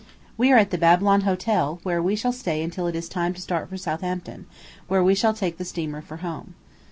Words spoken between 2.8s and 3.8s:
it is time to start for